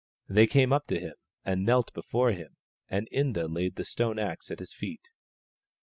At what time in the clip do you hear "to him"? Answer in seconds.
0.87-1.13